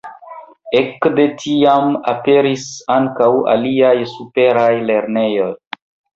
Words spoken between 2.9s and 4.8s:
ankaŭ aliaj superaj